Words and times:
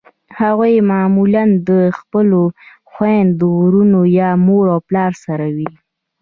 هغوی 0.39 0.73
معمولأ 0.89 1.43
د 1.69 1.69
خپلو 1.99 2.41
خویندو 2.91 3.47
ورونو 3.61 3.99
یا 4.19 4.29
مور 4.47 4.65
پلار 4.87 5.11
سره 5.25 5.47
وي. 5.55 5.71